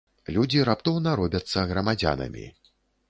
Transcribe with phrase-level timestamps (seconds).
[0.35, 2.47] Людзі раптоўна робяцца грамадзянамі.